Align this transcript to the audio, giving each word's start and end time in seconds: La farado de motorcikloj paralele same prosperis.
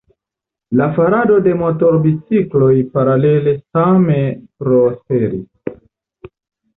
La 0.79 0.85
farado 0.95 1.35
de 1.47 1.51
motorcikloj 1.59 2.71
paralele 2.95 3.53
same 3.59 4.17
prosperis. 4.63 5.81